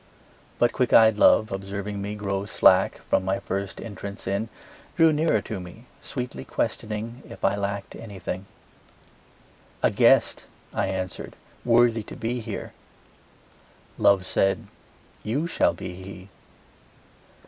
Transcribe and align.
But 0.57 0.71
quick 0.73 0.93
ey'd 0.93 1.19
Love, 1.19 1.51
observing 1.51 2.01
me 2.01 2.15
grow 2.15 2.47
slack 2.47 3.01
From 3.07 3.23
my 3.23 3.37
first 3.39 3.79
entrance 3.79 4.25
in, 4.25 4.49
Drew 4.97 5.13
nearer 5.13 5.41
to 5.43 5.59
me, 5.59 5.85
sweetly 6.01 6.43
questioning, 6.43 7.21
If 7.29 7.45
I 7.45 7.55
lacked 7.55 7.95
anything. 7.95 8.47
A 9.83 9.91
guest, 9.91 10.45
I 10.73 10.87
answer'd, 10.87 11.35
worthy 11.63 12.01
to 12.01 12.15
be 12.15 12.39
here: 12.41 12.73
Love 13.99 14.25
said, 14.25 14.65
You 15.23 15.45
shall 15.45 15.75
be 15.75 15.93
he. 15.93 16.29